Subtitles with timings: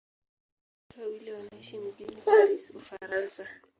[0.87, 3.47] Wote wawili wanaishi mjini Paris, Ufaransa.